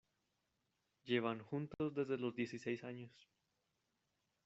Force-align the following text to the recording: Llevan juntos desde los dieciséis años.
Llevan 1.05 1.41
juntos 1.43 1.93
desde 1.93 2.17
los 2.17 2.33
dieciséis 2.33 2.83
años. 2.83 3.29